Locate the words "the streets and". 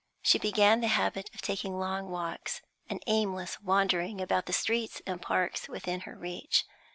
4.47-5.21